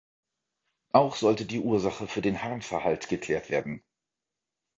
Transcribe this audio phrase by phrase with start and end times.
[0.93, 3.83] Auch sollte die Ursache für den Harnverhalt geklärt werden.